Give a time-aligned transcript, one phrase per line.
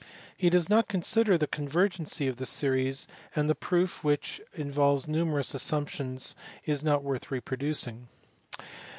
[0.35, 5.53] He does not consider the convergency of the series, and the proof which involves numerous
[5.53, 6.35] assump tions
[6.65, 8.07] is not worth reproducing.